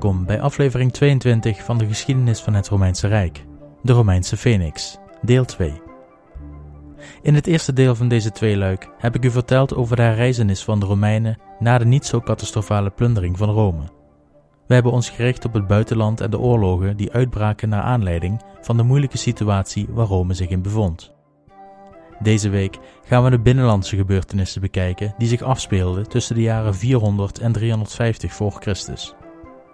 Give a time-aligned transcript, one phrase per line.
[0.00, 3.44] Welkom bij aflevering 22 van de geschiedenis van het Romeinse Rijk,
[3.82, 5.82] de Romeinse Phoenix, deel 2.
[7.22, 10.80] In het eerste deel van deze tweeluik heb ik u verteld over de herreizenis van
[10.80, 13.82] de Romeinen na de niet zo catastrofale plundering van Rome.
[14.66, 18.76] We hebben ons gericht op het buitenland en de oorlogen die uitbraken naar aanleiding van
[18.76, 21.12] de moeilijke situatie waar Rome zich in bevond.
[22.18, 27.38] Deze week gaan we de binnenlandse gebeurtenissen bekijken die zich afspeelden tussen de jaren 400
[27.38, 29.14] en 350 voor Christus.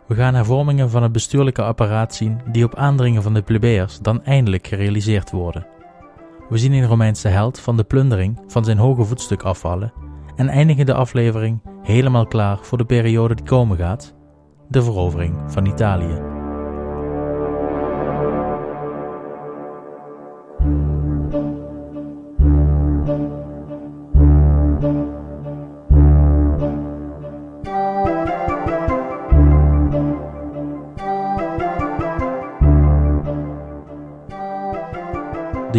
[0.09, 4.25] We gaan hervormingen van het bestuurlijke apparaat zien die op aandringen van de plebeiers dan
[4.25, 5.67] eindelijk gerealiseerd worden.
[6.49, 9.93] We zien een Romeinse held van de plundering van zijn hoge voetstuk afvallen
[10.37, 14.15] en eindigen de aflevering helemaal klaar voor de periode die komen gaat,
[14.69, 16.36] de verovering van Italië.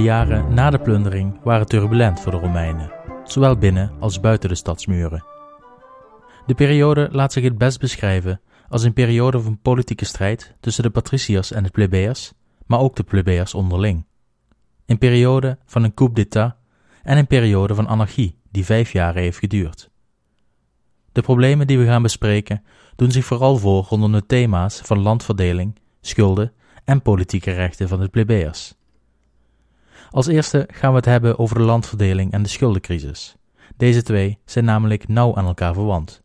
[0.07, 2.91] Jaren na de plundering waren turbulent voor de Romeinen,
[3.23, 5.25] zowel binnen als buiten de stadsmuren.
[6.45, 10.89] De periode laat zich het best beschrijven als een periode van politieke strijd tussen de
[10.89, 12.33] patriciërs en de plebeiers,
[12.65, 14.05] maar ook de plebeiers onderling.
[14.85, 16.55] Een periode van een coup d'état
[17.03, 19.89] en een periode van anarchie die vijf jaar heeft geduurd.
[21.11, 22.63] De problemen die we gaan bespreken
[22.95, 26.53] doen zich vooral voor rondom de thema's van landverdeling, schulden
[26.85, 28.76] en politieke rechten van de plebeiers.
[30.09, 33.35] Als eerste gaan we het hebben over de landverdeling en de schuldencrisis.
[33.77, 36.21] Deze twee zijn namelijk nauw aan elkaar verwant.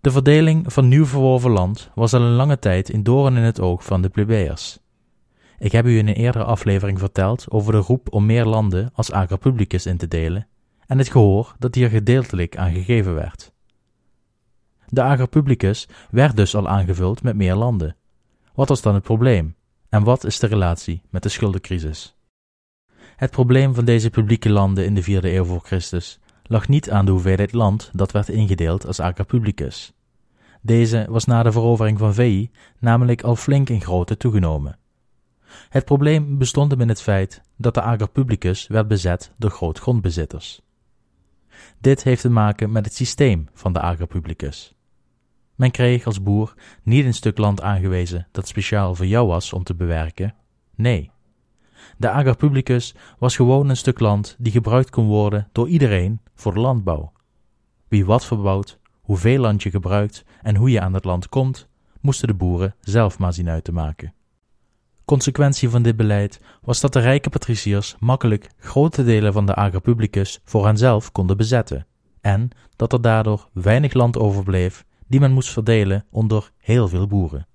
[0.00, 3.60] De verdeling van nieuw verworven land was al een lange tijd in doorn in het
[3.60, 4.78] oog van de plebeiers.
[5.58, 9.12] Ik heb u in een eerdere aflevering verteld over de roep om meer landen als
[9.12, 10.46] ager publicus in te delen
[10.86, 13.52] en het gehoor dat hier gedeeltelijk aan gegeven werd.
[14.86, 17.96] De ager publicus werd dus al aangevuld met meer landen.
[18.54, 19.56] Wat was dan het probleem?
[19.88, 22.16] En wat is de relatie met de schuldencrisis?
[23.16, 27.04] Het probleem van deze publieke landen in de vierde eeuw voor Christus lag niet aan
[27.04, 29.92] de hoeveelheid land dat werd ingedeeld als ager publicus.
[30.60, 34.78] Deze was na de verovering van Veii namelijk al flink in grootte toegenomen.
[35.68, 40.60] Het probleem bestond hem in het feit dat de ager publicus werd bezet door grootgrondbezitters.
[41.80, 44.77] Dit heeft te maken met het systeem van de ager publicus.
[45.58, 49.64] Men kreeg als boer niet een stuk land aangewezen dat speciaal voor jou was om
[49.64, 50.34] te bewerken.
[50.74, 51.10] Nee.
[51.96, 56.54] De ager publicus was gewoon een stuk land die gebruikt kon worden door iedereen voor
[56.54, 57.12] de landbouw.
[57.88, 61.68] Wie wat verbouwt, hoeveel land je gebruikt en hoe je aan het land komt,
[62.00, 64.14] moesten de boeren zelf maar zien uit te maken.
[65.04, 69.80] Consequentie van dit beleid was dat de rijke patriciërs makkelijk grote delen van de ager
[69.80, 71.86] publicus voor henzelf konden bezetten
[72.20, 77.46] en dat er daardoor weinig land overbleef die men moest verdelen onder heel veel boeren.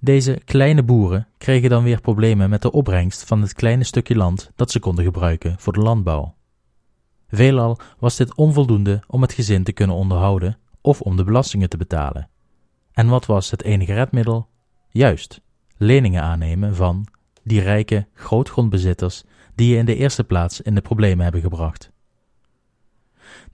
[0.00, 4.50] Deze kleine boeren kregen dan weer problemen met de opbrengst van het kleine stukje land
[4.56, 6.34] dat ze konden gebruiken voor de landbouw.
[7.28, 11.76] Veelal was dit onvoldoende om het gezin te kunnen onderhouden of om de belastingen te
[11.76, 12.30] betalen.
[12.92, 14.48] En wat was het enige redmiddel?
[14.88, 15.40] Juist,
[15.76, 17.06] leningen aannemen van
[17.42, 21.90] die rijke grootgrondbezitters die je in de eerste plaats in de problemen hebben gebracht.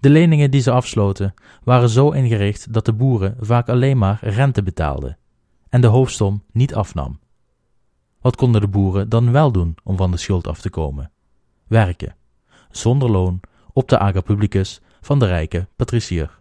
[0.05, 4.63] De leningen die ze afsloten waren zo ingericht dat de boeren vaak alleen maar rente
[4.63, 5.19] betaalden
[5.69, 7.19] en de hoofdsom niet afnam.
[8.21, 11.11] Wat konden de boeren dan wel doen om van de schuld af te komen?
[11.67, 12.17] Werken,
[12.71, 13.41] zonder loon,
[13.73, 16.39] op de ager publicus van de rijke patricier.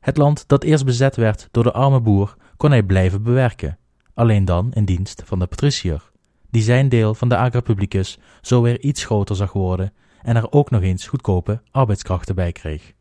[0.00, 3.78] Het land dat eerst bezet werd door de arme boer kon hij blijven bewerken,
[4.14, 6.10] alleen dan in dienst van de patricier,
[6.50, 9.92] die zijn deel van de ager publicus zo weer iets groter zag worden
[10.26, 12.92] en er ook nog eens goedkope arbeidskrachten bij kreeg.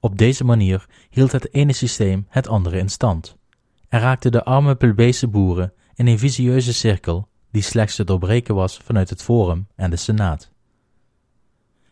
[0.00, 3.36] Op deze manier hield het ene systeem het andere in stand
[3.88, 8.76] en raakten de arme plebejse boeren in een visieuze cirkel die slechts te doorbreken was
[8.76, 10.50] vanuit het Forum en de Senaat.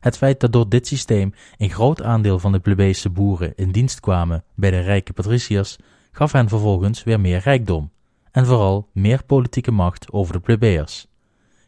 [0.00, 4.00] Het feit dat door dit systeem een groot aandeel van de plebejse boeren in dienst
[4.00, 5.76] kwamen bij de rijke patriciërs,
[6.12, 7.92] gaf hen vervolgens weer meer rijkdom
[8.30, 11.06] en vooral meer politieke macht over de plebejers.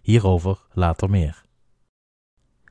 [0.03, 1.46] Hierover later meer.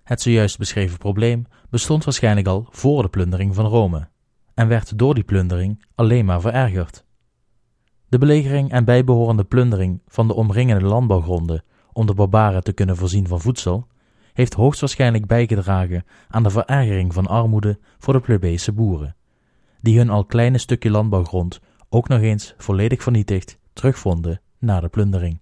[0.05, 4.07] Het zojuist beschreven probleem bestond waarschijnlijk al voor de plundering van Rome
[4.53, 7.05] en werd door die plundering alleen maar verergerd.
[8.09, 11.63] De belegering en bijbehorende plundering van de omringende landbouwgronden
[11.93, 13.87] om de barbaren te kunnen voorzien van voedsel
[14.33, 19.15] heeft hoogstwaarschijnlijk bijgedragen aan de verergering van armoede voor de plebejse boeren,
[19.81, 21.59] die hun al kleine stukje landbouwgrond
[21.89, 25.39] ook nog eens volledig vernietigd terugvonden na de plundering.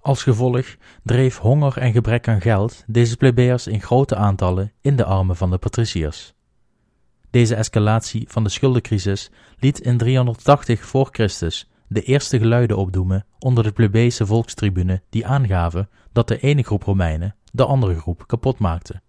[0.00, 5.04] Als gevolg dreef honger en gebrek aan geld deze plebeiers in grote aantallen in de
[5.04, 6.34] armen van de patriciërs.
[7.30, 13.64] Deze escalatie van de schuldencrisis liet in 380 voor Christus de eerste geluiden opdoemen onder
[13.64, 19.00] de plebejse volkstribune die aangaven dat de ene groep Romeinen de andere groep kapot maakte.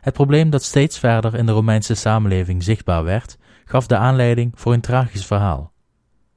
[0.00, 4.72] Het probleem dat steeds verder in de Romeinse samenleving zichtbaar werd, gaf de aanleiding voor
[4.72, 5.72] een tragisch verhaal.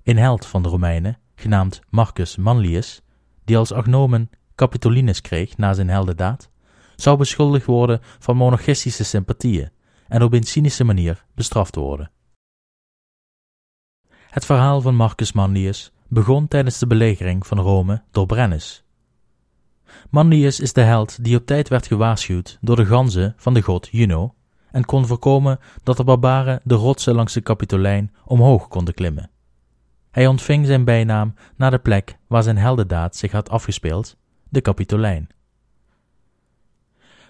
[0.03, 3.01] Een held van de Romeinen, genaamd Marcus Manlius,
[3.45, 6.49] die als agnomen Capitolinus kreeg na zijn heldendaad,
[6.95, 9.69] zou beschuldigd worden van monarchistische sympathieën
[10.07, 12.11] en op een cynische manier bestraft worden.
[14.29, 18.83] Het verhaal van Marcus Manlius begon tijdens de belegering van Rome door Brennus.
[20.09, 23.87] Manlius is de held die op tijd werd gewaarschuwd door de ganzen van de god
[23.91, 24.33] Juno
[24.71, 29.29] en kon voorkomen dat de barbaren de rotsen langs de Capitolijn omhoog konden klimmen.
[30.11, 34.17] Hij ontving zijn bijnaam naar de plek waar zijn heldendaad zich had afgespeeld,
[34.49, 35.29] de Capitolijn.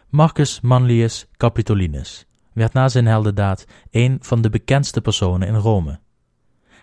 [0.09, 5.99] Marcus Manlius Capitolinus werd na zijn heldendaad een van de bekendste personen in Rome.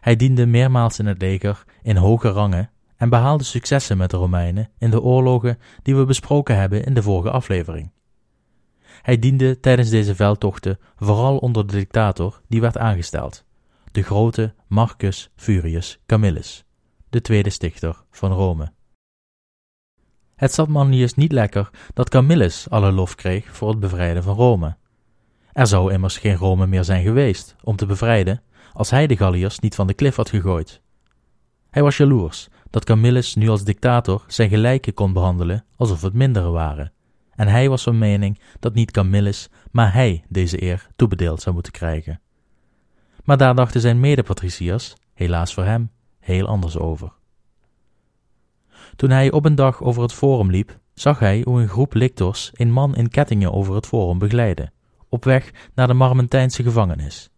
[0.00, 4.70] Hij diende meermaals in het leger in hoge rangen en behaalde successen met de Romeinen
[4.78, 7.90] in de oorlogen die we besproken hebben in de vorige aflevering.
[9.02, 13.44] Hij diende tijdens deze veldtochten vooral onder de dictator die werd aangesteld,
[13.96, 16.64] de grote Marcus Furius Camillus,
[17.10, 18.72] de tweede stichter van Rome.
[20.34, 24.76] Het zat Manlius niet lekker dat Camillus alle lof kreeg voor het bevrijden van Rome.
[25.52, 29.58] Er zou immers geen Rome meer zijn geweest om te bevrijden als hij de Galliërs
[29.58, 30.80] niet van de klif had gegooid.
[31.70, 36.50] Hij was jaloers dat Camillus nu als dictator zijn gelijken kon behandelen alsof het mindere
[36.50, 36.92] waren,
[37.30, 41.72] en hij was van mening dat niet Camillus, maar hij deze eer toebedeeld zou moeten
[41.72, 42.20] krijgen.
[43.26, 47.12] Maar daar dachten zijn medepatriciërs, helaas voor hem, heel anders over.
[48.96, 52.50] Toen hij op een dag over het forum liep, zag hij hoe een groep lictors
[52.54, 54.70] een man in kettingen over het forum begeleidde,
[55.08, 57.30] op weg naar de Marmentijnse gevangenis.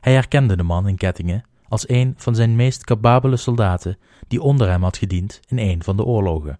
[0.00, 3.98] Hij herkende de man in kettingen als een van zijn meest capabele soldaten
[4.28, 6.58] die onder hem had gediend in een van de oorlogen.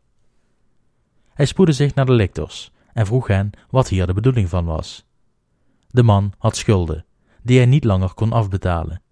[1.35, 5.07] Hij spoedde zich naar de lictors en vroeg hen wat hier de bedoeling van was.
[5.91, 7.05] De man had schulden,
[7.49, 9.03] die hij niet langer kon afbetalen.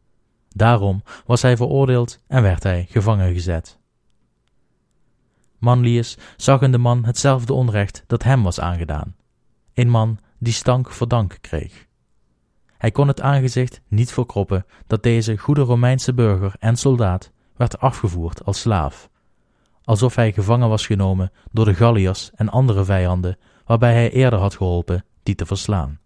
[0.49, 3.79] Daarom was hij veroordeeld en werd hij gevangen gezet.
[5.59, 9.17] Manlius zag in de man hetzelfde onrecht dat hem was aangedaan.
[9.75, 11.87] Een man die stank voor dank kreeg.
[12.79, 18.45] Hij kon het aangezicht niet verkroppen dat deze goede Romeinse burger en soldaat werd afgevoerd
[18.45, 19.09] als slaaf,
[19.85, 24.57] alsof hij gevangen was genomen door de Galliërs en andere vijanden waarbij hij eerder had
[24.57, 26.01] geholpen die te verslaan.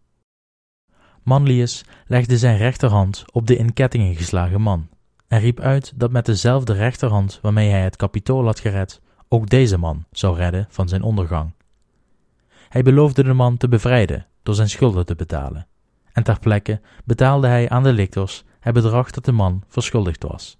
[1.23, 4.89] Manlius legde zijn rechterhand op de in kettingen geslagen man
[5.29, 9.77] en riep uit dat met dezelfde rechterhand waarmee hij het kapitool had gered, ook deze
[9.77, 11.53] man zou redden van zijn ondergang.
[12.69, 15.67] Hij beloofde de man te bevrijden door zijn schulden te betalen,
[16.13, 20.59] en ter plekke betaalde hij aan de lictors het bedrag dat de man verschuldigd was.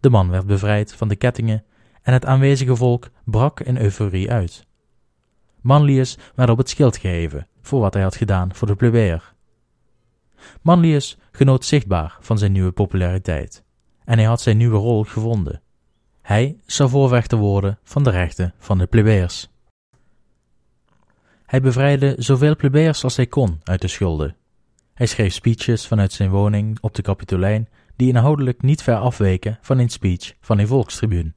[0.00, 1.64] De man werd bevrijd van de kettingen
[2.02, 4.66] en het aanwezige volk brak in euforie uit.
[5.60, 9.34] Manlius werd op het schild geheven voor wat hij had gedaan voor de plebeier.
[10.62, 13.64] Manlius genoot zichtbaar van zijn nieuwe populariteit
[14.04, 15.62] en hij had zijn nieuwe rol gevonden.
[16.22, 19.48] Hij zou voorvechter worden van de rechten van de plebeiers.
[21.46, 24.36] Hij bevrijdde zoveel plebeiers als hij kon uit de schulden.
[24.94, 29.78] Hij schreef speeches vanuit zijn woning op de Capitolijn die inhoudelijk niet ver afweken van
[29.78, 31.34] een speech van een volkstribuun.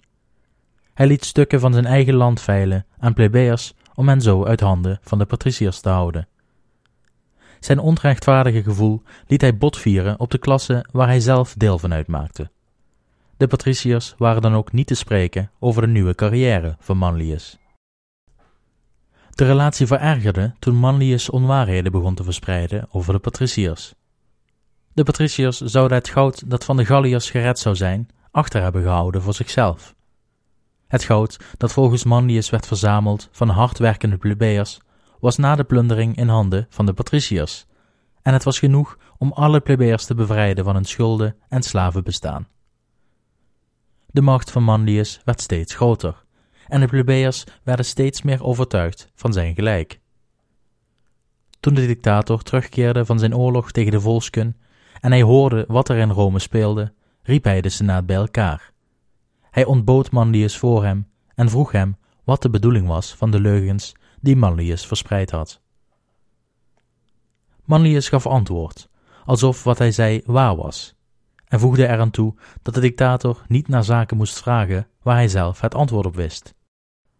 [0.93, 4.99] Hij liet stukken van zijn eigen land veilen aan plebeiers om hen zo uit handen
[5.01, 6.27] van de patriciërs te houden.
[7.59, 12.51] Zijn onrechtvaardige gevoel liet hij botvieren op de klasse waar hij zelf deel van uitmaakte.
[13.37, 17.57] De patriciërs waren dan ook niet te spreken over de nieuwe carrière van Manlius.
[19.29, 23.93] De relatie verergerde toen Manlius onwaarheden begon te verspreiden over de patriciërs.
[24.93, 29.21] De patriciërs zouden het goud dat van de Galliërs gered zou zijn, achter hebben gehouden
[29.21, 29.95] voor zichzelf.
[30.93, 34.79] Het goud dat volgens Manlius werd verzameld van hardwerkende plebeiers,
[35.19, 37.65] was na de plundering in handen van de patriciërs,
[38.21, 42.47] en het was genoeg om alle plebeiers te bevrijden van hun schulden en slavenbestaan.
[44.05, 46.23] De macht van Manlius werd steeds groter,
[46.67, 49.99] en de plebeiers werden steeds meer overtuigd van zijn gelijk.
[51.59, 54.57] Toen de dictator terugkeerde van zijn oorlog tegen de volksken
[54.99, 58.72] en hij hoorde wat er in Rome speelde, riep hij de senaat bij elkaar.
[59.53, 63.95] Hij ontbood Manlius voor hem en vroeg hem wat de bedoeling was van de leugens
[64.21, 65.61] die Manlius verspreid had.
[67.65, 68.89] Manlius gaf antwoord,
[69.25, 70.95] alsof wat hij zei waar was,
[71.47, 75.61] en voegde eraan toe dat de dictator niet naar zaken moest vragen waar hij zelf
[75.61, 76.53] het antwoord op wist.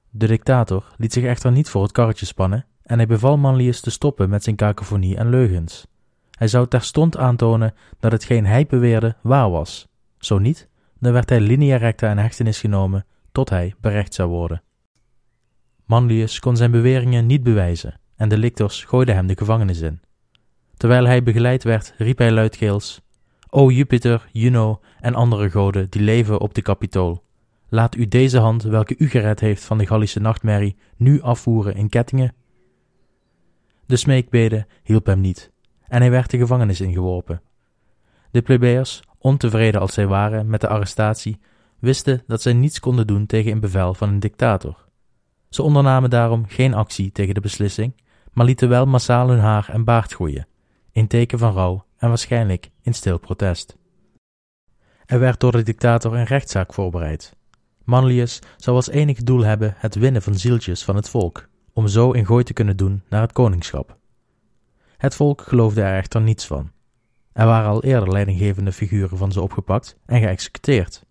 [0.10, 3.92] De dictator liet zich echter niet voor het karretje spannen en hij beval Manlius te
[3.92, 5.88] stoppen met zijn kakofonie en leugens.
[6.32, 9.88] Hij zou terstond aantonen dat hetgeen hij beweerde waar was.
[10.18, 10.72] Zo niet,
[11.03, 14.62] dan werd hij linea recta in hechtenis genomen tot hij berecht zou worden.
[15.86, 20.01] Manlius kon zijn beweringen niet bewijzen en de lictors gooiden hem de gevangenis in.
[20.77, 23.01] Terwijl hij begeleid werd, riep hij luidkeels:
[23.50, 27.24] O Jupiter, Juno en andere goden die leven op de Capitool,
[27.69, 31.89] laat u deze hand, welke u gered heeft van de Gallische nachtmerrie, nu afvoeren in
[31.89, 32.33] kettingen?
[33.86, 35.51] De smeekbede hielp hem niet,
[35.88, 37.41] en hij werd de gevangenis ingeworpen.
[38.31, 41.39] De plebeiers, ontevreden als zij waren met de arrestatie,
[41.80, 44.86] wisten dat zij niets konden doen tegen een bevel van een dictator.
[45.50, 47.96] Ze ondernamen daarom geen actie tegen de beslissing,
[48.32, 50.48] maar lieten wel massaal hun haar en baard groeien,
[50.92, 53.77] in teken van rouw en waarschijnlijk in stil protest.
[55.06, 57.36] Er werd door de dictator een rechtszaak voorbereid.
[57.84, 62.13] Manlius zou als enig doel hebben het winnen van zieltjes van het volk, om zo
[62.13, 63.98] een gooi te kunnen doen naar het koningschap.
[64.98, 66.73] Het volk geloofde er echter niets van.
[67.34, 71.06] Er waren al eerder leidinggevende figuren van ze opgepakt en geëxecuteerd.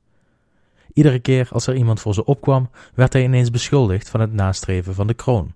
[0.93, 4.95] Iedere keer als er iemand voor ze opkwam, werd hij ineens beschuldigd van het nastreven
[4.95, 5.55] van de kroon.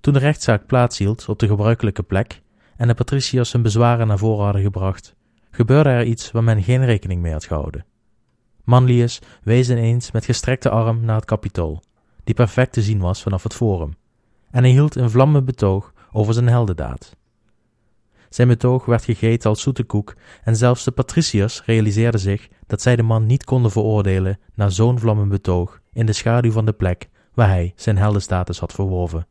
[0.00, 2.42] Toen de rechtszaak plaatshield op de gebruikelijke plek
[2.76, 5.14] en de patriciërs hun bezwaren naar voren hadden gebracht,
[5.50, 7.84] gebeurde er iets waar men geen rekening mee had gehouden.
[8.64, 11.82] Manlius wees ineens met gestrekte arm naar het kapitool,
[12.24, 13.96] die perfect te zien was vanaf het forum,
[14.50, 17.16] en hij hield een vlammend betoog over zijn heldendaad.
[18.34, 20.14] Zijn betoog werd gegeten als zoete koek
[20.44, 24.98] en zelfs de patriciërs realiseerden zich dat zij de man niet konden veroordelen naar zo'n
[24.98, 29.26] vlammend betoog in de schaduw van de plek waar hij zijn heldenstatus had verworven.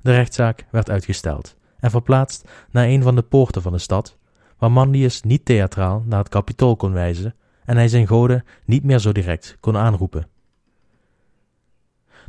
[0.00, 4.16] De rechtszaak werd uitgesteld en verplaatst naar een van de poorten van de stad,
[4.58, 8.98] waar Manlius niet theatraal naar het kapitool kon wijzen en hij zijn goden niet meer
[8.98, 10.28] zo direct kon aanroepen.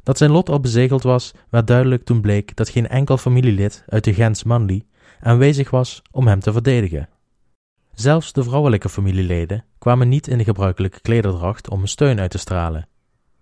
[0.03, 4.03] Dat zijn lot al bezegeld was, werd duidelijk toen bleek dat geen enkel familielid uit
[4.03, 4.89] de gens Manli
[5.21, 7.09] aanwezig was om hem te verdedigen.
[7.93, 12.37] Zelfs de vrouwelijke familieleden kwamen niet in de gebruikelijke klederdracht om een steun uit te
[12.37, 12.87] stralen.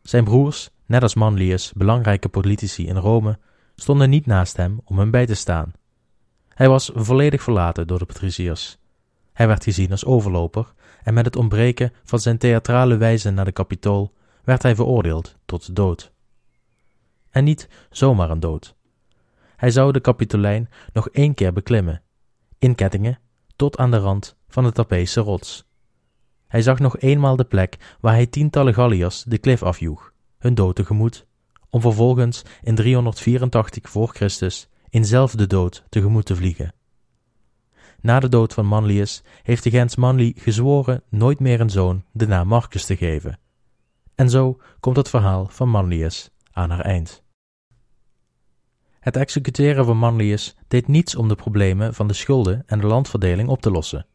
[0.02, 3.40] Zijn broers, net als Manlius, belangrijke politici in Rome,
[3.76, 5.72] stonden niet naast hem om hem bij te staan.
[6.50, 8.78] Hij was volledig verlaten door de patriciërs.
[9.34, 13.52] Hij werd gezien als overloper en met het ontbreken van zijn theatrale wijze naar de
[13.52, 16.12] kapitool werd hij veroordeeld tot de dood.
[17.30, 18.76] En niet zomaar een dood.
[19.60, 22.02] Hij zou de kapitolijn nog één keer beklimmen,
[22.60, 23.20] in kettingen,
[23.56, 25.68] tot aan de rand van de Tapese rots.
[26.48, 30.76] Hij zag nog eenmaal de plek waar hij tientallen Galliërs de klif afjoeg, hun dood
[30.76, 31.26] tegemoet,
[31.70, 36.74] om vervolgens in 384 voor Christus in zelfde dood tegemoet te vliegen.
[38.02, 42.28] Na de dood van Manlius heeft de gens Manli gezworen nooit meer een zoon de
[42.28, 43.40] naam Marcus te geven.
[44.16, 47.24] En zo komt het verhaal van Manlius aan haar eind.
[49.10, 53.50] Het executeren van Manlius deed niets om de problemen van de schulden en de landverdeling
[53.50, 54.06] op te lossen.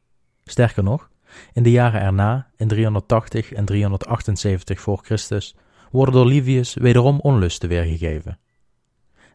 [0.44, 1.10] Sterker nog,
[1.52, 5.56] in de jaren erna, in 380 en 378 voor Christus,
[5.90, 8.38] worden door Livius wederom onlusten weergegeven.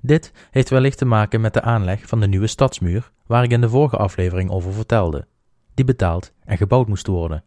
[0.02, 3.62] Dit heeft wellicht te maken met de aanleg van de nieuwe stadsmuur, waar ik in
[3.62, 5.28] de vorige aflevering over vertelde,
[5.74, 7.44] die betaald en gebouwd moest worden.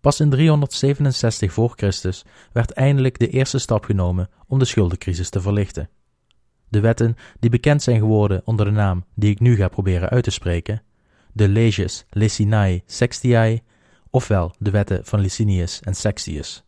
[0.00, 5.40] Pas in 367 voor Christus werd eindelijk de eerste stap genomen om de schuldencrisis te
[5.40, 5.88] verlichten.
[6.72, 10.24] De wetten die bekend zijn geworden onder de naam die ik nu ga proberen uit
[10.24, 10.82] te spreken,
[11.32, 13.62] de Leges Licinae Sextiae,
[14.10, 16.64] ofwel de wetten van Licinius en Sextius.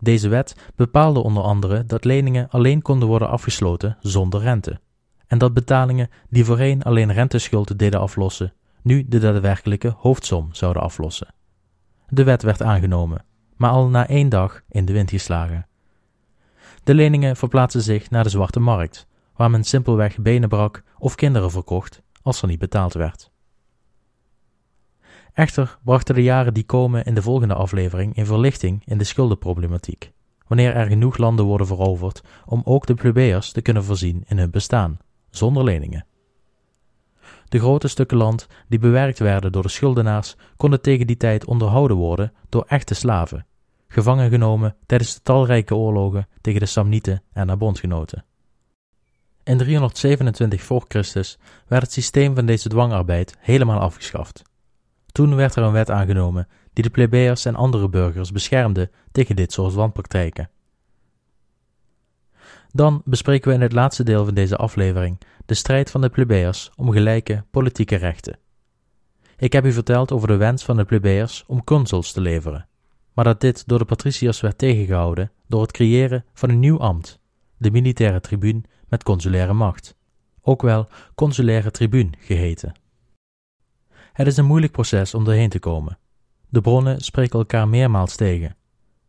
[0.00, 4.80] Deze wet bepaalde onder andere dat leningen alleen konden worden afgesloten zonder rente,
[5.26, 11.34] en dat betalingen die voorheen alleen renteschulden deden aflossen, nu de daadwerkelijke hoofdsom zouden aflossen.
[12.08, 13.24] De wet werd aangenomen,
[13.56, 15.66] maar al na één dag in de wind geslagen.
[16.84, 21.50] De leningen verplaatsten zich naar de zwarte markt, waar men simpelweg benen brak of kinderen
[21.50, 23.30] verkocht als er niet betaald werd.
[25.32, 30.12] Echter brachten de jaren die komen in de volgende aflevering in verlichting in de schuldenproblematiek,
[30.46, 34.50] wanneer er genoeg landen worden veroverd om ook de plebeiers te kunnen voorzien in hun
[34.50, 34.98] bestaan,
[35.30, 36.06] zonder leningen.
[37.48, 41.96] De grote stukken land die bewerkt werden door de schuldenaars konden tegen die tijd onderhouden
[41.96, 43.46] worden door echte slaven,
[43.94, 48.24] gevangen genomen tijdens de talrijke oorlogen tegen de Samnieten en haar bondgenoten.
[49.42, 54.42] In 327 voor Christus werd het systeem van deze dwangarbeid helemaal afgeschaft
[55.14, 59.52] toen werd er een wet aangenomen die de plebeiers en andere burgers beschermde tegen dit
[59.52, 60.50] soort wanpraktijken.
[62.72, 66.70] Dan bespreken we in het laatste deel van deze aflevering de strijd van de plebeiers
[66.76, 68.38] om gelijke politieke rechten.
[69.36, 72.68] Ik heb u verteld over de wens van de plebeiers om consuls te leveren,
[73.14, 77.20] maar dat dit door de patriciërs werd tegengehouden door het creëren van een nieuw ambt,
[77.56, 79.96] de militaire tribuun met consulaire macht,
[80.40, 82.74] ook wel consulaire tribuun geheten.
[84.12, 85.98] Het is een moeilijk proces om doorheen te komen.
[86.48, 88.56] De bronnen spreken elkaar meermaals tegen.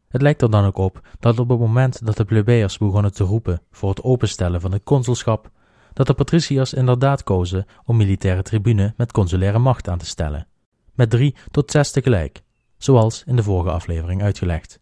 [0.07, 3.23] Het lijkt er dan ook op dat op het moment dat de plebeiers begonnen te
[3.23, 5.51] roepen voor het openstellen van het consulschap,
[5.93, 10.47] dat de patriciërs inderdaad kozen om militaire tribune met consulaire macht aan te stellen,
[10.93, 12.43] met drie tot zes tegelijk,
[12.85, 14.79] zoals in de vorige aflevering uitgelegd.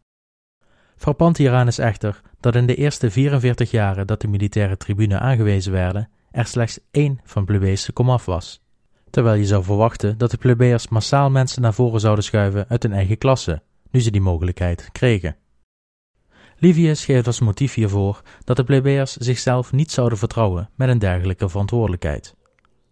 [0.95, 5.71] Frappant hieraan is echter dat in de eerste 44 jaren dat de militaire tribune aangewezen
[5.71, 8.61] werden, er slechts één van plebeiers komaf was,
[9.09, 12.93] terwijl je zou verwachten dat de plebeiers massaal mensen naar voren zouden schuiven uit hun
[12.93, 15.35] eigen klasse, nu ze die mogelijkheid kregen.
[16.57, 21.49] Livius geeft als motief hiervoor dat de plebeiers zichzelf niet zouden vertrouwen met een dergelijke
[21.49, 22.35] verantwoordelijkheid.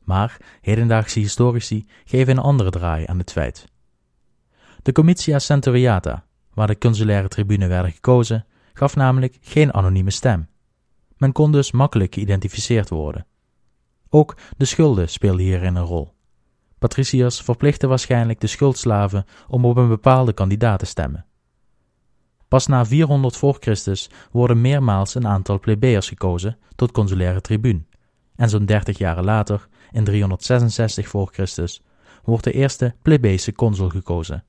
[0.03, 3.65] Maar hedendaagse historici geven een andere draai aan het feit.
[4.81, 10.49] De Comitia Centuriata, waar de consulaire tribune werden gekozen, gaf namelijk geen anonieme stem.
[11.17, 13.25] Men kon dus makkelijk geïdentificeerd worden.
[14.09, 16.13] Ook de schulden speelden hierin een rol.
[16.79, 21.25] Patriciërs verplichten waarschijnlijk de schuldslaven om op een bepaalde kandidaat te stemmen.
[22.47, 27.87] Pas na 400 voor Christus worden meermaals een aantal plebeiers gekozen tot consulaire tribuun,
[28.35, 31.81] en zo'n 30 jaren later, in 366 voor Christus,
[32.23, 34.43] wordt de eerste plebeese consul gekozen.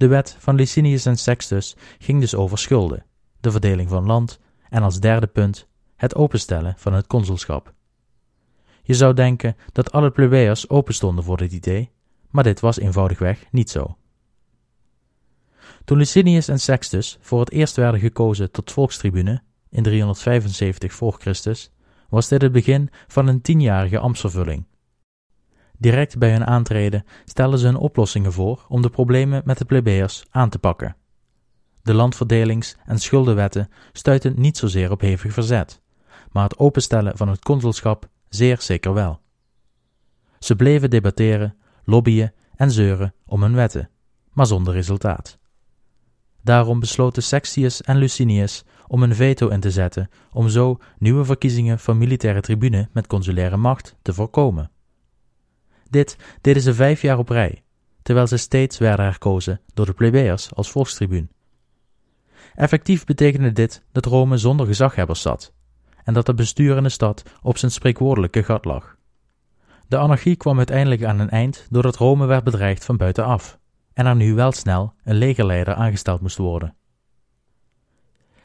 [0.00, 3.04] De wet van Licinius en Sextus ging dus over schulden,
[3.40, 4.38] de verdeling van land
[4.68, 7.72] en als derde punt het openstellen van het consulschap.
[8.82, 11.90] Je zou denken dat alle plebeiers openstonden voor dit idee,
[12.30, 13.96] maar dit was eenvoudigweg niet zo.
[15.84, 21.70] Toen Licinius en Sextus voor het eerst werden gekozen tot volkstribune in 375 voor Christus,
[22.08, 24.64] was dit het begin van een tienjarige ambtsvervulling.
[25.80, 30.24] Direct bij hun aantreden stelden ze hun oplossingen voor om de problemen met de plebeiers
[30.30, 30.96] aan te pakken.
[31.82, 35.80] De landverdelings- en schuldenwetten stuitten niet zozeer op hevig verzet,
[36.30, 39.20] maar het openstellen van het consulschap zeer zeker wel.
[40.38, 43.90] Ze bleven debatteren, lobbyen en zeuren om hun wetten,
[44.32, 45.38] maar zonder resultaat.
[46.42, 51.78] Daarom besloten Sextius en Licinius om een veto in te zetten om zo nieuwe verkiezingen
[51.78, 54.70] van militaire tribune met consulaire macht te voorkomen.
[55.90, 57.62] Dit deden ze vijf jaar op rij,
[58.02, 61.30] terwijl ze steeds werden herkozen door de plebeiers als volkstribuun.
[62.54, 65.52] Effectief betekende dit dat Rome zonder gezaghebbers zat
[66.04, 68.96] en dat het bestuur in de stad op zijn spreekwoordelijke gat lag.
[69.88, 73.58] De anarchie kwam uiteindelijk aan een eind doordat Rome werd bedreigd van buitenaf
[73.92, 76.74] en er nu wel snel een legerleider aangesteld moest worden.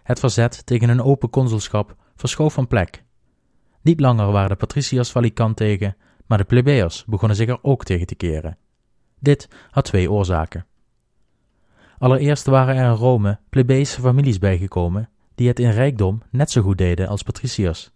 [0.04, 3.04] Het verzet tegen een open consulschap verschoof van plek.
[3.82, 5.96] Niet langer waren de patriciërs valikant tegen,
[6.26, 8.58] maar de plebeiers begonnen zich er ook tegen te keren.
[9.20, 10.66] Dit had twee oorzaken.
[11.98, 16.78] Allereerst waren er in Rome plebeïsche families bijgekomen die het in rijkdom net zo goed
[16.78, 17.92] deden als patriciërs.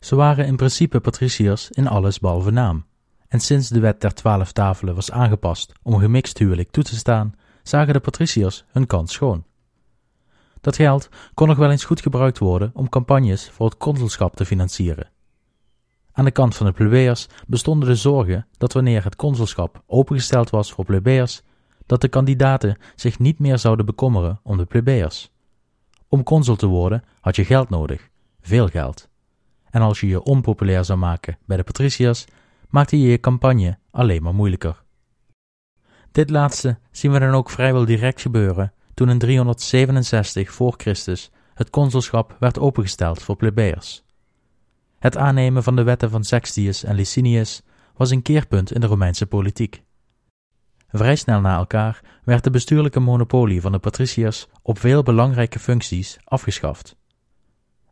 [0.00, 2.84] Ze waren in principe patriciërs in alles behalve naam.
[3.28, 7.34] En sinds de wet der twaalf tafelen was aangepast om gemixt huwelijk toe te staan,
[7.62, 9.44] zagen de patriciërs hun kans schoon.
[10.60, 14.44] Dat geld kon nog wel eens goed gebruikt worden om campagnes voor het consulschap te
[14.44, 15.10] financieren.
[16.16, 20.72] Aan de kant van de plebeiers bestonden de zorgen dat wanneer het consulschap opengesteld was
[20.72, 21.42] voor plebeiers,
[21.86, 25.32] dat de kandidaten zich niet meer zouden bekommeren om de plebeiers.
[26.08, 28.08] Om consul te worden had je geld nodig,
[28.40, 29.08] veel geld.
[29.70, 32.24] En als je je onpopulair zou maken bij de patriciërs,
[32.68, 34.82] maakte je je campagne alleen maar moeilijker.
[36.12, 41.70] Dit laatste zien we dan ook vrijwel direct gebeuren toen in 367 voor Christus het
[41.70, 44.03] consulschap werd opengesteld voor plebeiers.
[45.04, 47.62] Het aannemen van de wetten van Sextius en Licinius
[47.96, 49.82] was een keerpunt in de Romeinse politiek.
[50.88, 56.18] Vrij snel na elkaar werd de bestuurlijke monopolie van de patriciërs op veel belangrijke functies
[56.24, 56.96] afgeschaft.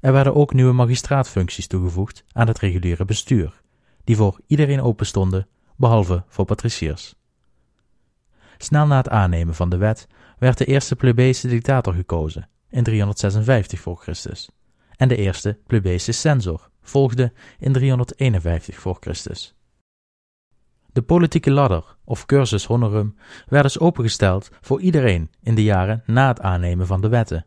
[0.01, 3.61] Er werden ook nieuwe magistraatfuncties toegevoegd aan het reguliere bestuur,
[4.05, 7.14] die voor iedereen openstonden, behalve voor patriciërs.
[8.59, 10.07] Snel na het aannemen van de wet
[10.38, 14.51] werd de eerste plebejse dictator gekozen in 356 voor Christus
[14.96, 19.55] en de eerste plebejse censor volgde in 351 voor Christus.
[20.92, 23.16] De politieke ladder, of cursus honorum,
[23.49, 27.47] werd dus opengesteld voor iedereen in de jaren na het aannemen van de wetten.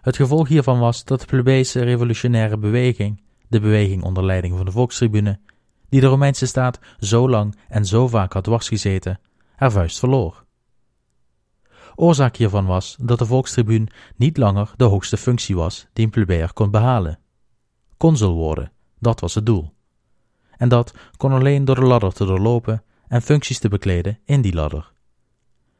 [0.00, 4.72] Het gevolg hiervan was dat de plebejse revolutionaire beweging, de beweging onder leiding van de
[4.72, 5.40] volkstribune,
[5.88, 9.20] die de Romeinse staat zo lang en zo vaak had dwarsgezeten,
[9.56, 10.44] haar vuist verloor.
[11.94, 16.52] Oorzaak hiervan was dat de volkstribuun niet langer de hoogste functie was die een plebejer
[16.52, 17.18] kon behalen.
[18.00, 19.72] Consul worden, dat was het doel
[20.60, 24.54] en dat kon alleen door de ladder te doorlopen en functies te bekleden in die
[24.54, 24.92] ladder.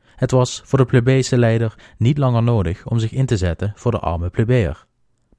[0.04, 3.90] Het was voor de plebejse leider niet langer nodig om zich in te zetten voor
[3.90, 4.86] de arme plebejer.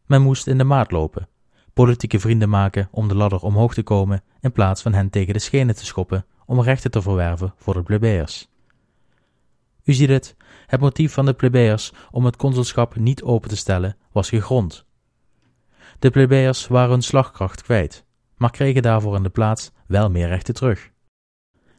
[0.06, 1.28] Men moest in de maat lopen,
[1.74, 5.39] politieke vrienden maken om de ladder omhoog te komen, in plaats van hen tegen de
[5.39, 8.50] schenen te schoppen om rechten te verwerven voor de plebejers.
[9.84, 13.98] U ziet het, het motief van de plebejers om het consulschap niet open te stellen
[14.12, 14.86] was gegrond.
[16.02, 20.54] De plebejers waren hun slagkracht kwijt, maar kregen daarvoor in de plaats wel meer rechten
[20.54, 20.90] terug.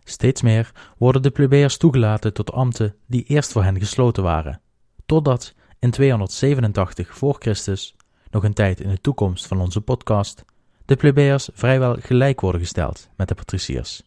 [0.04, 4.60] Steeds meer worden de plebejers toegelaten tot ambten die eerst voor hen gesloten waren,
[5.06, 7.96] totdat in 287 voor Christus,
[8.30, 10.44] nog een tijd in de toekomst van onze podcast,
[10.84, 14.02] de plebejers vrijwel gelijk worden gesteld met de patriciërs.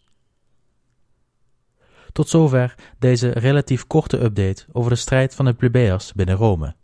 [2.12, 6.75] Tot zover deze relatief korte update over de strijd van de plebejers binnen Rome.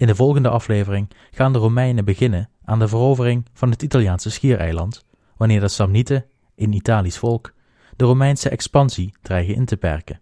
[0.00, 5.04] In de volgende aflevering gaan de Romeinen beginnen aan de verovering van het Italiaanse schiereiland,
[5.36, 7.54] wanneer de Samnieten, in Italisch volk,
[7.96, 10.20] de Romeinse expansie dreigen in te perken.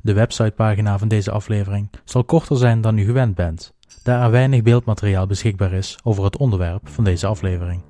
[0.00, 4.62] De websitepagina van deze aflevering zal korter zijn dan u gewend bent, daar er weinig
[4.62, 7.82] beeldmateriaal beschikbaar is over het onderwerp van deze aflevering.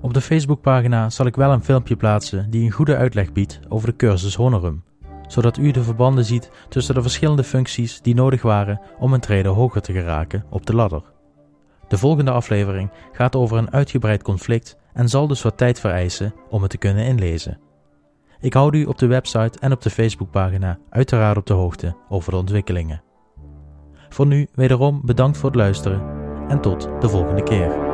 [0.00, 3.88] Op de Facebookpagina zal ik wel een filmpje plaatsen die een goede uitleg biedt over
[3.88, 4.84] de cursus Honorum,
[5.32, 9.48] zodat u de verbanden ziet tussen de verschillende functies die nodig waren om een trede
[9.48, 11.02] hoger te geraken op de ladder.
[11.88, 16.62] De volgende aflevering gaat over een uitgebreid conflict en zal dus wat tijd vereisen om
[16.62, 17.58] het te kunnen inlezen.
[18.40, 22.32] Ik houd u op de website en op de Facebookpagina uiteraard op de hoogte over
[22.32, 23.02] de ontwikkelingen.
[24.08, 26.02] Voor nu wederom bedankt voor het luisteren
[26.48, 27.91] en tot de volgende keer.